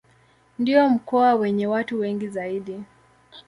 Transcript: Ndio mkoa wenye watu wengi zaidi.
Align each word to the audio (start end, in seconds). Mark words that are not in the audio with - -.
Ndio 0.59 0.89
mkoa 0.89 1.33
wenye 1.35 1.67
watu 1.67 1.99
wengi 1.99 2.27
zaidi. 2.27 2.83